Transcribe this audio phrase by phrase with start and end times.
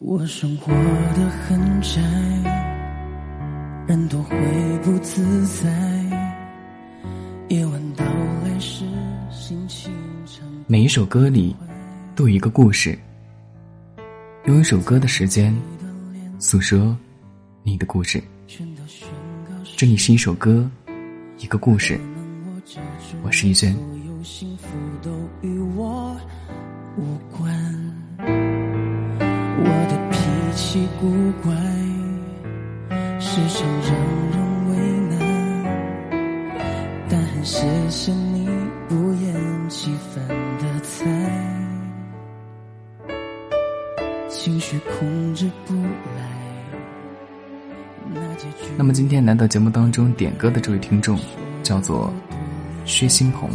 [0.00, 2.00] 我生活的很窄，
[3.86, 4.36] 人多会
[4.82, 5.70] 不自在。
[7.48, 8.04] 夜晚到
[8.42, 8.84] 来时，
[9.30, 9.92] 心情
[10.66, 11.54] 每一首歌里
[12.16, 12.98] 都有一个故事，
[14.46, 15.54] 用一首歌的时间
[16.40, 16.96] 诉说
[17.62, 18.22] 你的故事。
[19.76, 20.68] 这里是一首歌，
[21.38, 22.00] 一个故事。
[23.22, 23.76] 我是逸轩。
[30.74, 31.08] 奇古
[31.40, 31.54] 怪，
[33.20, 33.90] 时常让
[34.32, 34.36] 人
[34.68, 34.76] 为
[35.08, 35.16] 难，
[37.08, 38.48] 但很谢谢你
[38.88, 39.32] 不厌
[39.68, 40.26] 其烦
[40.58, 41.06] 的猜，
[44.28, 46.26] 情绪控制不来。
[48.76, 51.16] 那么今天来到节目当中点歌的这位听众
[51.62, 52.12] 叫做
[52.84, 53.48] 薛新鹏，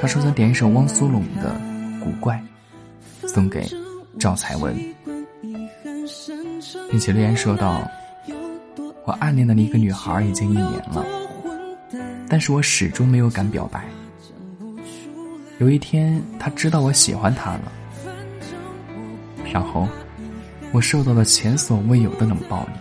[0.00, 1.60] 他说想点一首汪苏泷的
[1.98, 2.40] 《古怪》，
[3.28, 3.68] 送给
[4.16, 4.72] 赵才文。
[6.90, 7.88] 并且留言说道
[9.04, 11.04] ：“我暗恋的那个女孩已经一年了，
[12.28, 13.84] 但是我始终没有敢表白。
[15.58, 17.72] 有一天，她知道我喜欢她了，
[19.52, 19.88] 然后
[20.72, 22.72] 我受到了前所未有的冷暴力，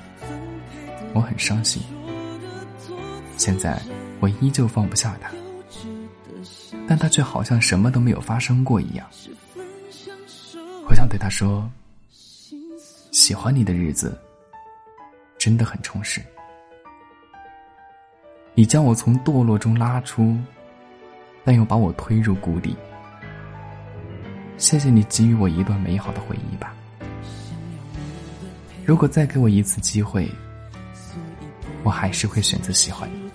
[1.13, 1.81] 我很伤心。
[3.38, 3.81] 现在
[4.19, 5.31] 我依旧放不下她，
[6.88, 9.07] 但她却好像什么都没有发生过一样。
[10.88, 11.67] 我想对她说。”
[13.16, 14.19] 喜欢你的日子
[15.38, 16.21] 真的很充实。
[18.53, 20.38] 你将我从堕落中拉出，
[21.45, 22.75] 但又把我推入谷底。
[24.57, 26.75] 谢谢你给予我一段美好的回忆吧。
[28.83, 30.29] 如果再给我一次机会，
[31.83, 33.31] 我还是会选择喜欢你。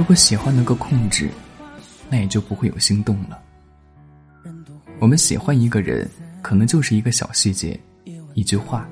[0.00, 1.30] 如果喜欢能够控制，
[2.08, 3.38] 那也就不会有心动了。
[4.98, 6.08] 我们喜欢一个人，
[6.40, 7.78] 可能就是一个小细节，
[8.32, 8.88] 一句话。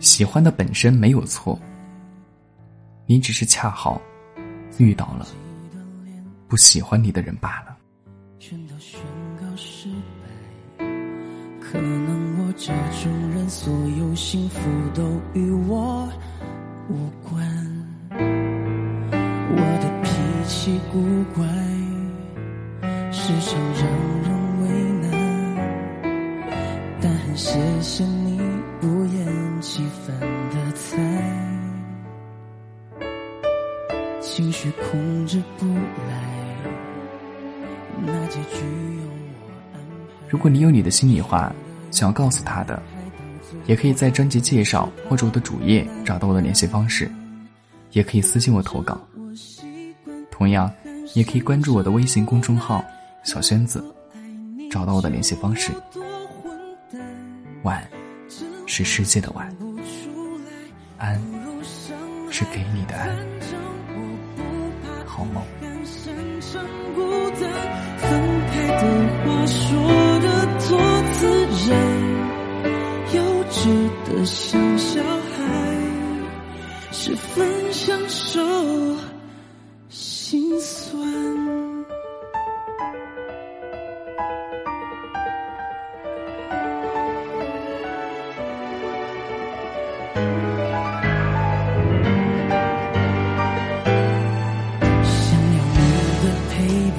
[0.00, 1.60] 喜欢的本身没有错，
[3.04, 4.00] 你只是恰好
[4.78, 5.28] 遇到了
[6.48, 7.76] 不喜欢你的人罢了。
[11.60, 14.60] 可能我这种人，所有幸福
[14.94, 16.10] 都与我
[16.88, 17.65] 无关。
[20.46, 21.02] 我的脾气古
[21.34, 21.44] 怪，
[23.10, 23.82] 时常让
[24.22, 24.30] 人
[24.62, 24.68] 为
[25.02, 25.10] 难，
[27.02, 28.38] 但很谢谢你
[28.80, 29.26] 不厌
[29.60, 30.96] 其烦的猜，
[34.20, 36.14] 情绪控制不来，
[38.04, 38.60] 那结局
[39.02, 39.08] 由
[39.40, 40.06] 我安排。
[40.28, 41.52] 如果你有你的心里话
[41.90, 42.80] 想要告诉他的，
[43.66, 47.10] 也可以在专辑介绍或者我的主页找到我的联系方式，
[47.90, 48.96] 也可以私信我投稿。
[50.36, 50.70] 同样，
[51.14, 52.84] 也可以关注我的微信公众号
[53.24, 53.82] “小轩子”，
[54.70, 55.72] 找到我的联系方式。
[57.62, 57.82] 晚，
[58.66, 59.46] 是世界的晚；
[60.98, 61.18] 安，
[62.30, 63.16] 是给你的安。
[65.06, 65.42] 好梦。
[67.24, 67.42] 的
[68.52, 69.46] 陪伴，
[76.92, 77.42] 所以不
[77.72, 79.15] 停试
[80.28, 81.00] 心酸
[95.04, 95.78] 想要你
[96.22, 96.54] 的陪
[96.96, 96.98] 伴，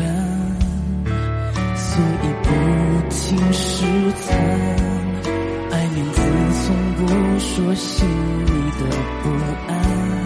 [1.75, 1.85] 所
[2.23, 2.47] 以不
[3.09, 3.19] 停
[3.51, 3.83] 试
[4.25, 4.39] 探，
[5.71, 6.17] 爱面子，
[6.63, 6.65] 从
[6.95, 6.99] 不
[7.39, 8.47] 说心里
[8.79, 8.81] 的
[9.21, 9.25] 不
[9.67, 10.16] 安。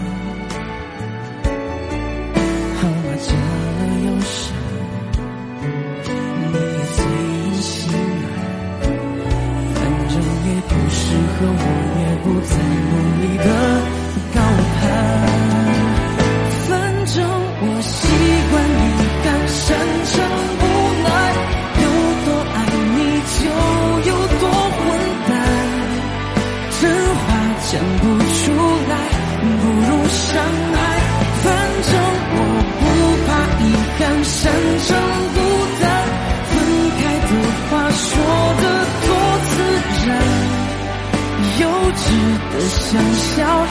[42.92, 43.61] 想笑，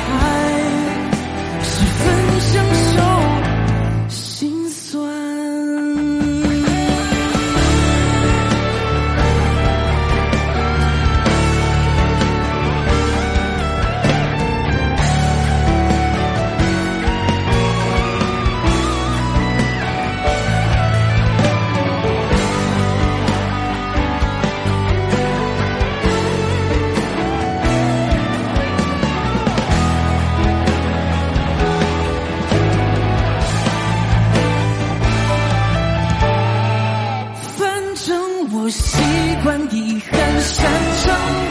[39.70, 40.72] 遗憾闪
[41.04, 41.51] 烁